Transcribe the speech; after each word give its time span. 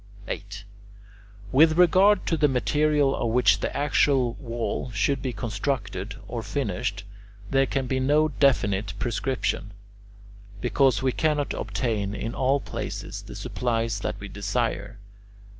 8. 0.27 0.63
With 1.51 1.77
regard 1.77 2.25
to 2.25 2.35
the 2.35 2.47
material 2.47 3.15
of 3.15 3.29
which 3.29 3.59
the 3.59 3.77
actual 3.77 4.33
wall 4.39 4.89
should 4.95 5.21
be 5.21 5.31
constructed 5.31 6.15
or 6.27 6.41
finished, 6.41 7.03
there 7.51 7.67
can 7.67 7.85
be 7.85 7.99
no 7.99 8.27
definite 8.29 8.93
prescription, 8.97 9.73
because 10.59 11.03
we 11.03 11.11
cannot 11.11 11.53
obtain 11.53 12.15
in 12.15 12.33
all 12.33 12.59
places 12.59 13.21
the 13.21 13.35
supplies 13.35 13.99
that 13.99 14.19
we 14.19 14.27
desire. 14.27 14.97